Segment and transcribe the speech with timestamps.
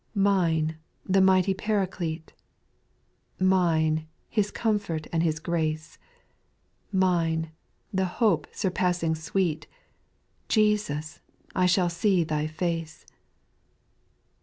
[0.13, 0.15] 6.
[0.15, 2.33] Mine, the mighty Paraclete,
[3.39, 5.99] Mine, His comfort and His grace,
[6.91, 7.51] Mine,
[7.93, 9.67] the hope surpassing sweet,—
[10.57, 11.19] Jesus
[11.53, 13.05] I I shall see Thy face.